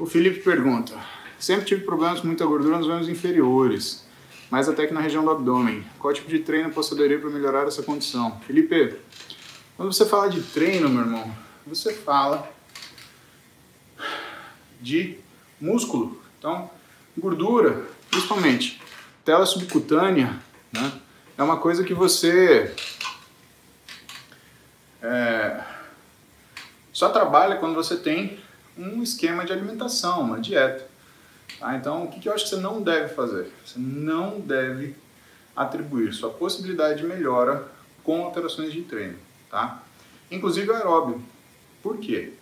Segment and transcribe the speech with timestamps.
[0.00, 0.98] O Felipe pergunta:
[1.38, 4.06] Sempre tive problemas com muita gordura nos membros inferiores,
[4.50, 5.84] mas até que na região do abdômen.
[5.98, 8.40] Qual tipo de treino posso aderir para melhorar essa condição?
[8.46, 8.96] Felipe,
[9.76, 11.30] quando você fala de treino, meu irmão,
[11.66, 12.50] você fala
[14.80, 15.18] de
[15.60, 16.18] músculo.
[16.38, 16.70] Então,
[17.18, 18.80] gordura, principalmente
[19.22, 20.40] tela subcutânea,
[20.72, 20.92] né,
[21.36, 22.74] é uma coisa que você
[25.02, 25.62] é,
[26.90, 28.40] só trabalha quando você tem
[28.80, 30.88] um esquema de alimentação, uma dieta.
[31.58, 31.76] Tá?
[31.76, 33.52] Então, o que, eu acho que você não deve fazer?
[33.64, 34.96] Você não deve
[35.54, 37.68] atribuir sua possibilidade de melhora
[38.02, 39.18] com alterações de treino.
[39.50, 39.82] Tá?
[40.30, 41.22] Inclusive o aeróbio.
[41.82, 42.32] Por quê?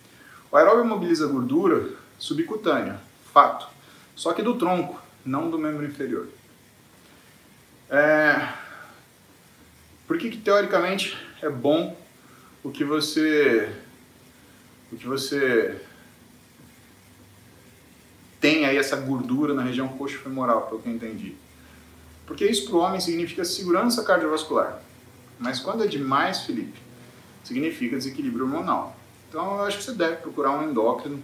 [0.51, 2.99] O aeróbio mobiliza gordura subcutânea,
[3.33, 3.67] fato.
[4.15, 6.27] Só que do tronco, não do membro inferior.
[7.89, 8.53] É...
[10.07, 11.95] Por que, que teoricamente é bom
[12.63, 13.73] o que você
[14.91, 15.79] o que você
[18.49, 21.35] tem aí essa gordura na região coxo-femoral, pelo que eu entendi.
[22.25, 24.81] Porque isso para o homem significa segurança cardiovascular.
[25.37, 26.79] Mas quando é demais, Felipe,
[27.43, 28.97] significa desequilíbrio hormonal.
[29.27, 31.21] Então eu acho que você deve procurar um endócrino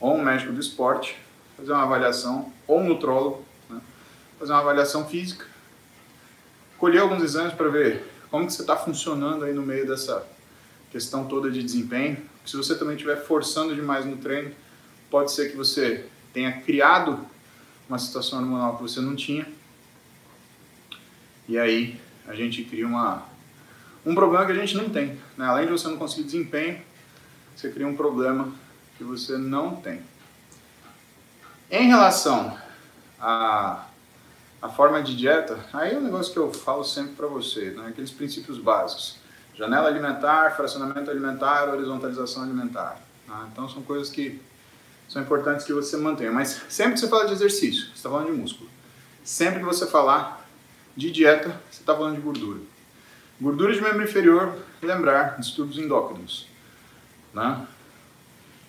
[0.00, 1.16] ou um médico do esporte,
[1.56, 3.80] fazer uma avaliação, ou um nutrólogo, né?
[4.38, 5.46] fazer uma avaliação física,
[6.78, 10.26] colher alguns exames para ver como que você está funcionando aí no meio dessa
[10.90, 12.16] questão toda de desempenho.
[12.44, 14.52] Se você também estiver forçando demais no treino,
[15.08, 17.24] pode ser que você tenha criado
[17.88, 19.46] uma situação hormonal que você não tinha.
[21.48, 23.24] E aí a gente cria uma,
[24.06, 25.18] um problema que a gente não tem.
[25.36, 25.46] Né?
[25.46, 26.80] Além de você não conseguir desempenho,
[27.56, 28.52] você cria um problema
[28.96, 30.00] que você não tem.
[31.70, 32.56] Em relação
[33.20, 33.86] à,
[34.62, 37.88] à forma de dieta, aí é um negócio que eu falo sempre para você, né?
[37.88, 39.18] aqueles princípios básicos.
[39.54, 43.00] Janela alimentar, fracionamento alimentar, horizontalização alimentar.
[43.26, 43.48] Tá?
[43.52, 44.40] Então são coisas que
[45.10, 46.30] são importantes que você mantenha.
[46.30, 48.70] Mas sempre que você fala de exercício, você está falando de músculo.
[49.24, 50.48] Sempre que você falar
[50.96, 52.60] de dieta, você está falando de gordura.
[53.40, 56.46] Gordura de membro inferior, lembrar, distúrbios endócrinos.
[57.34, 57.66] Né?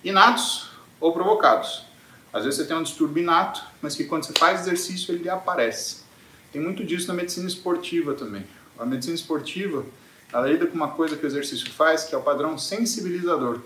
[0.02, 1.84] Inatos ou provocados.
[2.32, 6.02] Às vezes você tem um distúrbio inato, mas que quando você faz exercício ele aparece.
[6.50, 8.44] Tem muito disso na medicina esportiva também.
[8.76, 9.84] A medicina esportiva,
[10.32, 13.60] ela lida com uma coisa que o exercício faz, que é o padrão sensibilizador.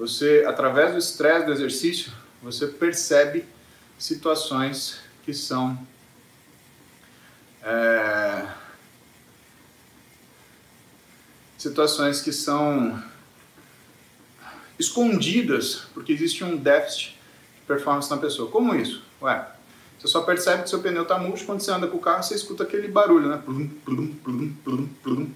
[0.00, 2.10] Você, através do estresse do exercício,
[2.42, 3.44] você percebe
[3.98, 5.78] situações que são
[7.62, 8.48] é,
[11.58, 13.02] situações que são
[14.78, 17.10] escondidas porque existe um déficit
[17.56, 18.50] de performance na pessoa.
[18.50, 19.02] Como isso?
[19.20, 19.46] Ué,
[19.98, 22.34] você só percebe que seu pneu está murcho quando você anda com o carro, você
[22.34, 23.36] escuta aquele barulho, né?
[23.44, 25.30] Plum, plum, plum, plum, plum.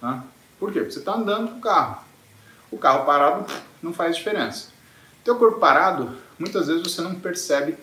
[0.00, 0.24] Tá?
[0.58, 0.80] Por quê?
[0.80, 2.05] Porque você está andando com o carro.
[2.70, 3.46] O carro parado
[3.82, 4.68] não faz diferença.
[5.24, 7.76] Teu corpo parado, muitas vezes você não percebe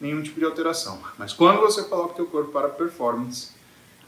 [0.00, 1.00] nenhum tipo de alteração.
[1.18, 3.52] Mas quando você coloca teu corpo para performance,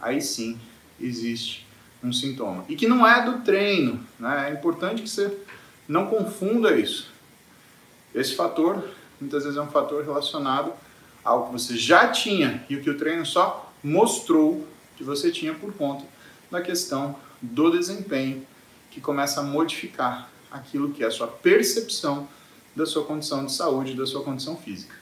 [0.00, 0.59] aí sim
[1.00, 1.66] existe
[2.03, 2.65] um sintoma.
[2.69, 4.50] E que não é do treino, né?
[4.50, 5.38] É importante que você
[5.87, 7.10] não confunda isso.
[8.15, 8.82] Esse fator,
[9.21, 10.72] muitas vezes é um fator relacionado
[11.25, 14.66] ao que você já tinha e o que o treino só mostrou
[14.97, 16.04] que você tinha por conta
[16.50, 18.47] da questão do desempenho
[18.92, 22.28] que começa a modificar aquilo que é a sua percepção
[22.76, 24.94] da sua condição de saúde, da sua condição física.